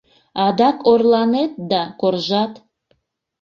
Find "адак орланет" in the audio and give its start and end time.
0.45-1.51